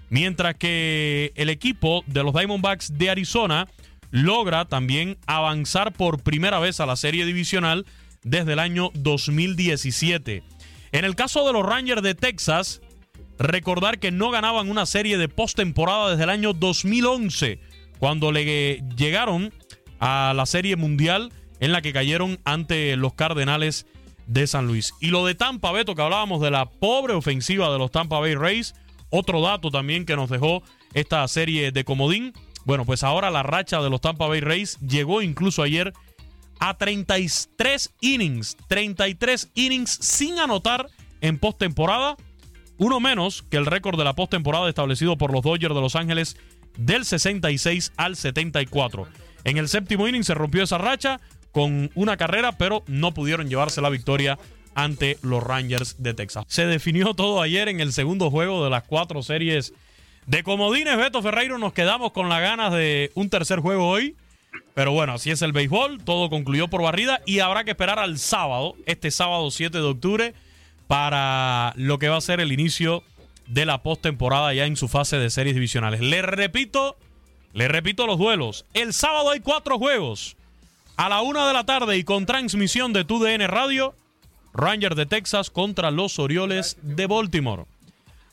[0.10, 3.68] Mientras que el equipo de los Diamondbacks de Arizona
[4.12, 7.86] logra también avanzar por primera vez a la serie divisional
[8.24, 10.44] desde el año 2017.
[10.92, 12.82] En el caso de los Rangers de Texas,
[13.40, 17.60] recordar que no ganaban una serie de postemporada desde el año 2011,
[17.98, 19.54] cuando le llegaron
[20.00, 23.86] a la serie mundial en la que cayeron ante los Cardenales
[24.28, 24.94] de San Luis.
[25.00, 28.36] Y lo de Tampa, Beto, que hablábamos de la pobre ofensiva de los Tampa Bay
[28.36, 28.74] Rays,
[29.10, 32.34] otro dato también que nos dejó esta serie de comodín.
[32.66, 35.94] Bueno, pues ahora la racha de los Tampa Bay Rays llegó incluso ayer
[36.60, 40.88] a 33 innings, 33 innings sin anotar
[41.22, 42.18] en postemporada,
[42.78, 46.38] uno menos que el récord de la postemporada establecido por los Dodgers de Los Ángeles
[46.78, 49.08] del 66 al 74.
[49.44, 51.20] En el séptimo inning se rompió esa racha
[51.52, 54.38] con una carrera, pero no pudieron llevarse la victoria
[54.74, 56.46] ante los Rangers de Texas.
[56.48, 59.74] Se definió todo ayer en el segundo juego de las cuatro series
[60.26, 64.16] de comodines, Beto Ferreiro, nos quedamos con las ganas de un tercer juego hoy.
[64.74, 66.04] Pero bueno, así es el béisbol.
[66.04, 70.34] Todo concluyó por barrida y habrá que esperar al sábado, este sábado 7 de octubre,
[70.88, 73.04] para lo que va a ser el inicio
[73.48, 76.00] de la postemporada ya en su fase de series divisionales.
[76.02, 76.96] Le repito,
[77.54, 78.66] le repito los duelos.
[78.74, 80.38] El sábado hay cuatro juegos.
[80.96, 83.96] A la una de la tarde y con transmisión de TUDN Radio,
[84.54, 87.66] Rangers de Texas contra los Orioles de Baltimore.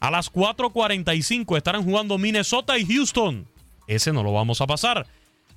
[0.00, 3.46] A las 4.45 estarán jugando Minnesota y Houston.
[3.86, 5.06] ese no lo vamos a pasar.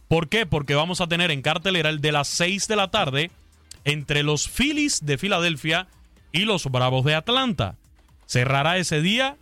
[0.07, 0.45] ¿Por qué?
[0.45, 3.31] Porque vamos a tener en cartelera el de las 6 de la tarde
[3.85, 5.87] entre los Phillies de Filadelfia
[6.31, 7.75] y los Bravos de Atlanta.
[8.25, 9.37] Cerrará ese día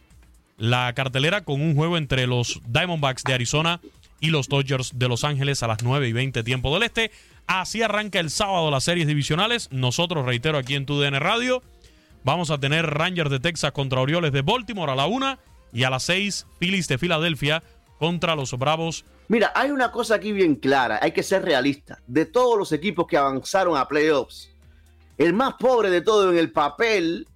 [0.57, 3.79] la cartelera con un juego entre los Diamondbacks de Arizona
[4.19, 7.11] y los Dodgers de Los Ángeles a las 9 y 20 tiempo del este.
[7.47, 9.69] Así arranca el sábado las series divisionales.
[9.71, 11.63] Nosotros, reitero, aquí en TUDN Radio,
[12.23, 15.37] vamos a tener Rangers de Texas contra Orioles de Baltimore a la 1
[15.73, 17.63] y a las 6 Phillies de Filadelfia
[17.97, 19.05] contra los Bravos.
[19.27, 21.99] Mira, hay una cosa aquí bien clara, hay que ser realista.
[22.07, 24.49] De todos los equipos que avanzaron a playoffs,
[25.17, 27.27] el más pobre de todo en el papel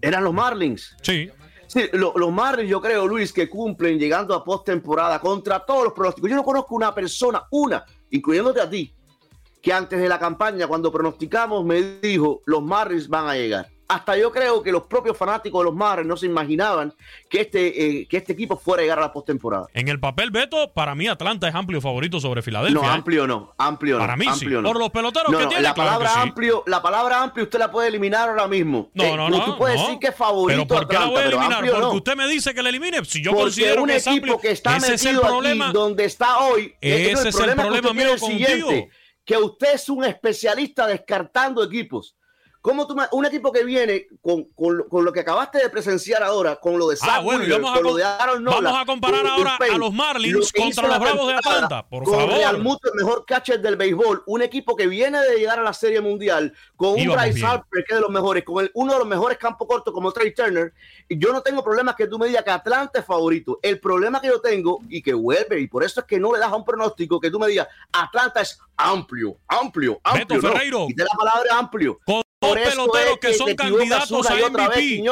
[0.00, 0.94] eran los Marlins.
[1.02, 1.30] Sí.
[1.66, 5.92] Sí, lo- los Marlins, yo creo, Luis, que cumplen llegando a postemporada contra todos los
[5.94, 6.28] pronósticos.
[6.28, 8.92] Yo no conozco una persona, una, incluyéndote a ti,
[9.62, 13.68] que antes de la campaña, cuando pronosticamos, me dijo, los Marlins van a llegar.
[13.94, 16.94] Hasta yo creo que los propios fanáticos de los Marlins no se imaginaban
[17.28, 19.66] que este, eh, que este equipo fuera a llegar a la postemporada.
[19.74, 22.80] En el papel, Beto, para mí Atlanta es amplio favorito sobre Filadelfia.
[22.80, 22.90] No, ¿eh?
[22.92, 24.00] amplio no, amplio no.
[24.00, 24.30] Para mí sí.
[24.30, 24.68] amplio no.
[24.68, 26.20] Por los peloteros No, que no, tiene, la claro palabra que sí.
[26.28, 28.90] amplio, la palabra amplio usted la puede eliminar ahora mismo.
[28.94, 29.58] No, Eh, no, tú no.
[29.58, 29.82] puedes no.
[29.86, 31.52] decir que es favorito Pero ¿por qué la Atlanta, voy a eliminar?
[31.58, 33.04] amplio Porque usted me dice que la elimine.
[33.04, 35.28] Si yo Porque considero un que es equipo amplio, que está ese es el metido
[35.32, 35.64] problema.
[35.66, 38.70] aquí donde está hoy, Ese es el problema que mío contigo.
[39.24, 42.16] que usted es un especialista descartando equipos.
[42.62, 46.22] ¿Cómo tú, un equipo que viene con, con lo- con lo que acabaste de presenciar
[46.22, 48.44] ahora, con lo de Ah, Zach bueno, y Wheeler, vamos a con lo de Aaron
[48.44, 51.84] Nola, vamos a comparar ahora Payne, a los lo Marlins contra los Bravos de Atlanta,
[51.88, 52.30] por con favor.
[52.30, 55.72] Real Muto, el mejor catcher del béisbol, un equipo que viene de llegar a la
[55.72, 57.44] Serie Mundial, con un Bryce.
[57.44, 60.12] Harper que es de los mejores, con el- uno de los mejores campos cortos como
[60.12, 60.72] Trey Turner,
[61.10, 63.58] yo no tengo problemas que tú me digas que Atlanta es favorito.
[63.60, 66.38] El problema que yo tengo, y que vuelve, y por eso es que no le
[66.38, 70.40] das a un pronóstico, que tú me digas, Atlanta es amplio, amplio, amplio.
[70.40, 70.48] no.
[70.48, 70.86] Ferreiro.
[70.88, 71.98] Y de la palabra amplio.
[72.06, 75.04] Con Por dos peloteros es que son candidatos a vez, MVP.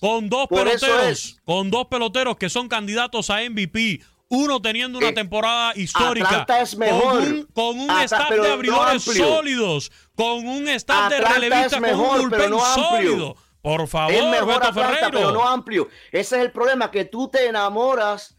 [0.00, 4.00] Con dos Por peloteros, con dos peloteros que son candidatos a MVP.
[4.28, 6.28] Uno teniendo una Eh, temporada histórica.
[6.28, 7.12] Atlanta es mejor.
[7.12, 9.92] Con un, con un staff de abridores sólidos.
[10.16, 13.36] Con un staff de Atlanta relevistas es con un bullpen no sólido.
[13.62, 15.10] Por favor, es mejor Beto Atlanta, Ferreiro.
[15.10, 15.88] pero no amplio.
[16.12, 18.36] Ese es el problema, que tú te enamoras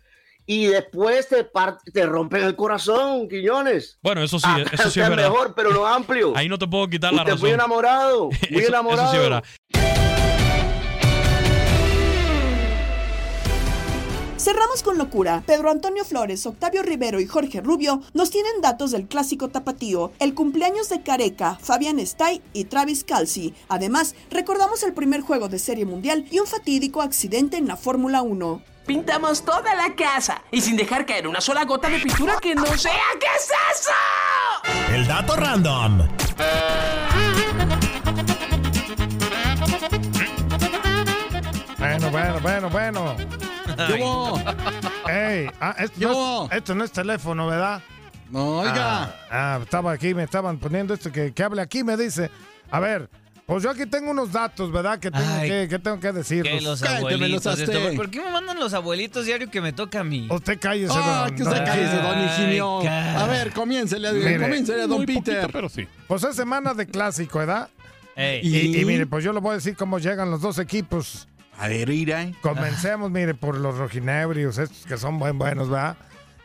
[0.49, 1.45] y después te,
[1.93, 3.99] te rompen el corazón, Quiñones.
[4.01, 5.29] Bueno, eso sí, Atlanta eso sí es verdad.
[5.29, 6.33] mejor, pero no amplio.
[6.35, 7.39] Ahí no te puedo quitar la Usted razón.
[7.41, 9.11] fue enamorado, muy Eso- eso enamorado.
[9.11, 9.43] sí es verdad.
[14.37, 15.43] Cerramos con locura.
[15.45, 20.35] Pedro Antonio Flores, Octavio Rivero y Jorge Rubio nos tienen datos del clásico tapatío, el
[20.35, 23.53] cumpleaños de Careca, Fabián Stay y Travis Calci.
[23.67, 28.21] Además, recordamos el primer juego de Serie Mundial y un fatídico accidente en la Fórmula
[28.21, 28.61] 1.
[28.87, 32.65] Pintamos toda la casa y sin dejar caer una sola gota de pintura que no
[32.77, 32.93] sea.
[33.19, 33.91] ¿Qué es eso?
[34.93, 36.07] El dato random.
[41.77, 43.15] Bueno, bueno, bueno, bueno.
[43.75, 44.41] ¿Qué hubo?
[45.09, 47.81] Ey, ah, esto, no es, esto no es teléfono, ¿verdad?
[48.29, 49.03] No, oiga.
[49.03, 52.31] Ah, ah, estaba aquí, me estaban poniendo esto que, que hable aquí, me dice.
[52.71, 53.09] A ver,
[53.47, 54.99] pues yo aquí tengo unos datos, ¿verdad?
[54.99, 55.49] Que tengo, Ay.
[55.49, 57.59] que, que tengo que los abuelitos.
[57.59, 60.27] esto, ¿Por qué me mandan los abuelitos diario que me toca a mí?
[60.29, 62.17] Usted cállese, Ah, don- que usted cállese, don.
[62.17, 62.57] Ay,
[63.15, 64.37] A ver, comiéncele, Mire.
[64.37, 65.49] comiéncele, don Peter.
[66.07, 67.69] Pues es semana de clásico, ¿verdad?
[68.17, 68.41] Ey.
[68.43, 68.81] Y, ¿Y?
[68.81, 71.27] y mire, pues yo le voy a decir cómo llegan los dos equipos.
[71.57, 72.23] A ver, ira.
[72.23, 72.35] ¿eh?
[72.41, 75.95] Comencemos, mire, por los rojinebrios, estos que son buen buenos, ¿verdad?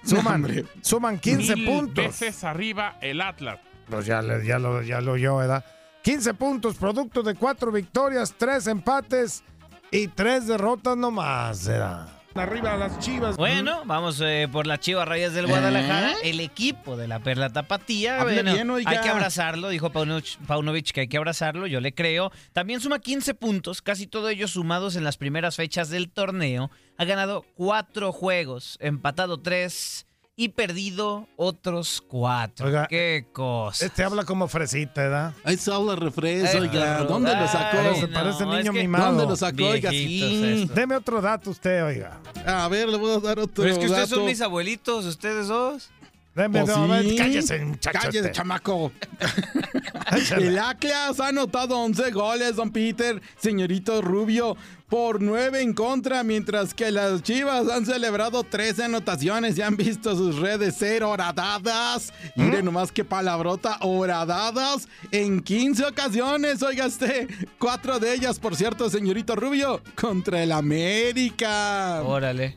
[0.05, 0.47] Suman,
[0.83, 2.05] suman 15 Mil puntos.
[2.05, 3.59] veces arriba el Atlas.
[3.91, 5.65] Pues ya, ya, lo, ya lo oyó, ¿verdad?
[6.03, 9.45] 15 puntos, producto de 4 victorias, 3 empates
[9.91, 12.09] y 3 derrotas nomás, ¿verdad?
[12.35, 13.37] Arriba las chivas.
[13.37, 16.15] Bueno, vamos eh, por las Chivas Rayas del Guadalajara.
[16.25, 18.23] El equipo de la Perla Tapatía.
[18.23, 22.33] Bueno, bien, hay que abrazarlo, dijo Paunovic, Paunovic que hay que abrazarlo, yo le creo.
[22.53, 26.71] También suma 15 puntos, casi todos ellos sumados en las primeras fechas del torneo.
[26.97, 32.67] Ha ganado 4 juegos, empatado 3 y perdido otros 4.
[32.67, 33.85] Oiga, Qué cosa.
[33.87, 35.35] Este habla como fresita, ¿verdad?
[35.45, 37.05] Ahí se habla refresco, Ay, oiga.
[37.05, 37.77] ¿Dónde lo sacó?
[37.77, 39.07] Parece, no, parece es niño que- mimado.
[39.07, 39.65] ¿Dónde lo sacó?
[39.69, 40.69] Oiga, sí.
[40.75, 42.19] Deme otro dato usted, oiga.
[42.47, 44.29] A ver, le voy a dar otro Pero es que ustedes son dato.
[44.29, 45.91] mis abuelitos, ustedes dos.
[46.35, 47.17] Deme, Pues no, sí.
[47.17, 47.99] cállese, muchacho.
[48.01, 48.91] Cállese, chamaco.
[50.37, 54.57] El Atlas ha anotado 11 goles, don Peter, señorito Rubio,
[54.89, 60.17] por 9 en contra, mientras que las Chivas han celebrado 13 anotaciones y han visto
[60.17, 62.13] sus redes ser horadadas.
[62.37, 62.43] ¿Mm?
[62.45, 67.29] Mire nomás qué palabrota, horadadas en 15 ocasiones, oiga usted.
[67.59, 72.03] Cuatro de ellas, por cierto, señorito Rubio, contra el América.
[72.03, 72.57] Órale.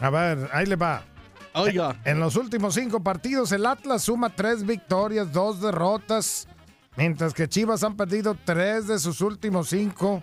[0.00, 1.04] A ver, ahí le va.
[1.62, 2.00] Oiga.
[2.04, 6.48] En los últimos cinco partidos, el Atlas suma tres victorias, dos derrotas,
[6.96, 10.22] mientras que Chivas han perdido tres de sus últimos cinco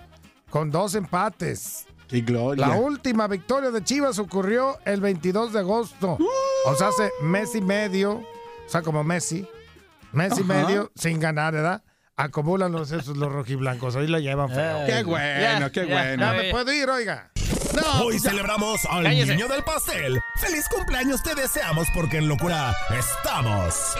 [0.49, 1.86] con dos empates.
[2.07, 2.67] Qué gloria.
[2.67, 6.17] La última victoria de Chivas ocurrió el 22 de agosto.
[6.65, 8.23] O sea, hace mes y medio, o
[8.67, 9.47] sea, como Messi,
[10.11, 10.53] mes y Ajá.
[10.53, 11.83] medio sin ganar, ¿verdad?
[12.15, 14.86] Acumulan los, esos, los rojiblancos, ahí la llevan feo.
[14.86, 16.23] Qué bueno, qué bueno.
[16.25, 17.31] Ya me puedo ir, oiga.
[18.01, 19.36] Hoy celebramos al Cállese.
[19.36, 20.21] niño del pastel.
[20.36, 23.95] ¡Feliz cumpleaños te deseamos porque en locura estamos!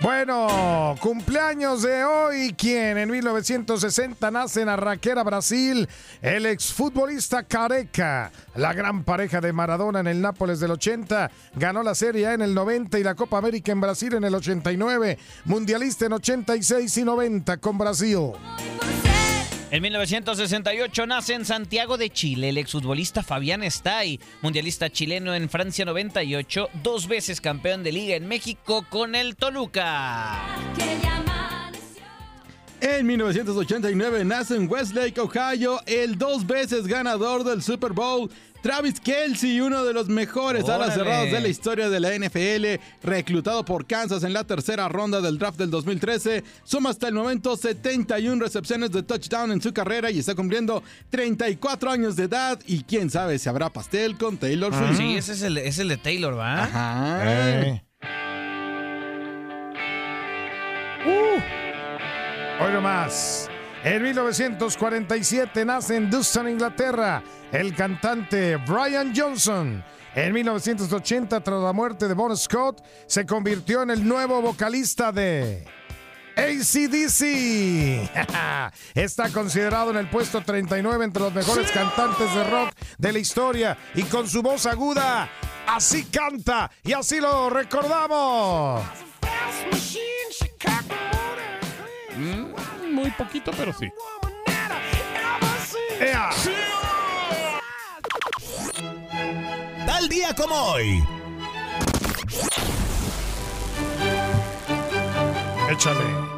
[0.00, 5.88] Bueno, cumpleaños de hoy, quien en 1960 nace en Arraquera, Brasil,
[6.22, 11.96] el exfutbolista Careca, la gran pareja de Maradona en el Nápoles del 80, ganó la
[11.96, 16.06] Serie A en el 90 y la Copa América en Brasil en el 89, mundialista
[16.06, 18.32] en 86 y 90 con Brasil.
[19.70, 25.84] En 1968 nace en Santiago de Chile el exfutbolista Fabián Estay, mundialista chileno en Francia
[25.84, 30.46] 98, dos veces campeón de liga en México con el Toluca.
[32.80, 38.30] En 1989 nace en Westlake, Ohio, el dos veces ganador del Super Bowl,
[38.62, 43.64] Travis Kelsey, uno de los mejores alas cerradas de la historia de la NFL, reclutado
[43.64, 48.40] por Kansas en la tercera ronda del draft del 2013, suma hasta el momento 71
[48.40, 53.10] recepciones de touchdown en su carrera y está cumpliendo 34 años de edad y quién
[53.10, 54.98] sabe si habrá pastel con Taylor Swift.
[54.98, 56.62] Sí, ese es el, es el de Taylor, ¿va?
[56.62, 57.62] Ajá.
[57.62, 57.87] Eh.
[62.60, 63.48] Hoy nomás.
[63.84, 69.84] En 1947 nace en Dustin, Inglaterra, el cantante Brian Johnson.
[70.14, 75.64] En 1980, tras la muerte de Bon Scott, se convirtió en el nuevo vocalista de
[76.36, 78.10] ACDC.
[78.94, 83.78] Está considerado en el puesto 39 entre los mejores cantantes de rock de la historia
[83.94, 85.28] y con su voz aguda,
[85.68, 88.82] así canta y así lo recordamos.
[92.98, 93.92] Muy poquito, pero sí.
[96.00, 96.30] ¡Ea!
[99.86, 101.04] Tal día como hoy.
[105.70, 106.37] Échale.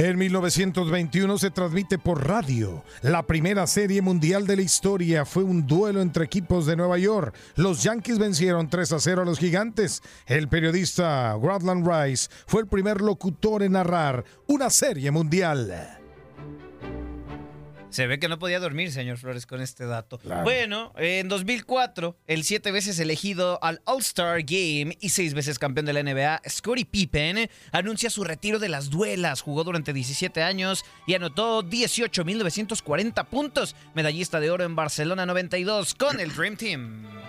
[0.00, 2.82] En 1921 se transmite por radio.
[3.02, 7.34] La primera serie mundial de la historia fue un duelo entre equipos de Nueva York.
[7.54, 10.02] Los Yankees vencieron 3 a 0 a los gigantes.
[10.24, 15.99] El periodista Rodland Rice fue el primer locutor en narrar una serie mundial.
[17.90, 20.20] Se ve que no podía dormir, señor Flores, con este dato.
[20.44, 25.92] Bueno, en 2004, el siete veces elegido al All-Star Game y seis veces campeón de
[25.92, 29.40] la NBA, Scottie Pippen, anuncia su retiro de las duelas.
[29.40, 33.74] Jugó durante 17 años y anotó 18.940 puntos.
[33.94, 37.19] Medallista de oro en Barcelona 92 con el Dream Team.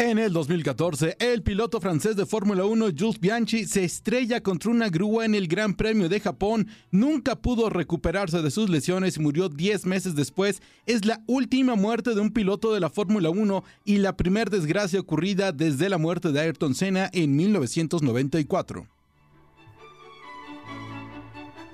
[0.00, 4.88] En el 2014, el piloto francés de Fórmula 1, Jules Bianchi, se estrella contra una
[4.88, 6.68] grúa en el Gran Premio de Japón.
[6.90, 10.62] Nunca pudo recuperarse de sus lesiones y murió 10 meses después.
[10.86, 15.00] Es la última muerte de un piloto de la Fórmula 1 y la primera desgracia
[15.00, 18.86] ocurrida desde la muerte de Ayrton Senna en 1994.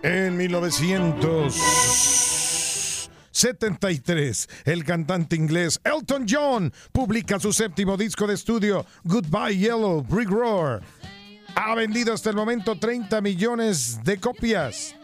[0.02, 0.36] En
[3.36, 10.30] 1973, el cantante inglés Elton John publica su séptimo disco de estudio, Goodbye Yellow Brick
[10.30, 10.80] Roar.
[11.54, 14.96] Ha vendido hasta el momento 30 millones de copias.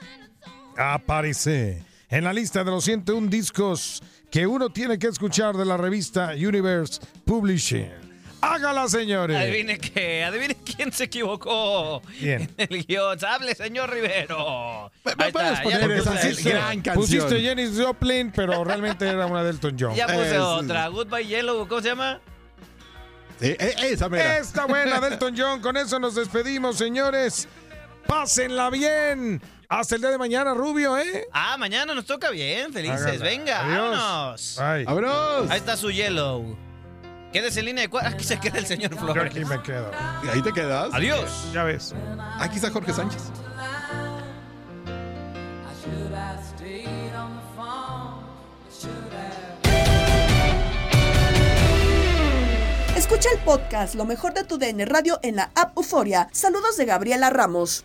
[0.79, 5.77] Aparece en la lista de los 101 discos que uno tiene que escuchar de la
[5.77, 8.02] revista Universe Publishing.
[8.43, 9.37] Hágala, señores.
[9.37, 12.03] Adivine qué, adivine quién se equivocó.
[12.19, 12.53] ¿Quién?
[12.59, 13.19] En el guion.
[13.25, 14.91] Hable, señor Rivero.
[15.17, 16.95] Ahí puedes está, poner esa el- gran canción.
[16.97, 19.95] Pusiste Jenny Joplin, pero realmente era una de Elton John.
[19.95, 20.89] Ya puse Es- otra.
[20.89, 22.21] Goodbye Yellow, ¿cómo se llama?
[23.41, 24.39] Sí, e- esa mera.
[24.39, 25.61] Esta buena de Elton John.
[25.61, 27.47] Con eso nos despedimos, señores.
[28.07, 29.41] Pásenla bien.
[29.69, 31.27] Hasta el día de mañana, Rubio, ¿eh?
[31.33, 33.21] Ah, mañana nos toca bien, felices.
[33.21, 33.79] Venga, Adiós.
[33.99, 34.59] vámonos.
[34.59, 34.85] Ay.
[34.85, 35.51] ¡Vámonos!
[35.51, 36.59] Ahí está su Yellow.
[37.33, 38.11] Quédese en línea de cuadra.
[38.15, 39.25] Aquí se queda el señor Yo Flores.
[39.27, 39.91] aquí me quedo.
[40.33, 40.91] Ahí te quedas.
[40.93, 41.49] Adiós.
[41.53, 41.95] Ya ves.
[42.39, 43.23] Aquí está Jorge Sánchez.
[52.97, 56.29] Escucha el podcast Lo mejor de tu DN Radio en la app Euforia.
[56.33, 57.85] Saludos de Gabriela Ramos.